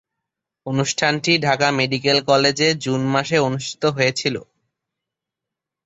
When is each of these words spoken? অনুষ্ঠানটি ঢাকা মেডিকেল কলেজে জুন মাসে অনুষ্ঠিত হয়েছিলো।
অনুষ্ঠানটি 0.65 1.31
ঢাকা 1.37 1.67
মেডিকেল 1.71 2.17
কলেজে 2.21 2.67
জুন 2.83 3.01
মাসে 3.13 3.37
অনুষ্ঠিত 3.39 3.83
হয়েছিলো। 3.87 4.41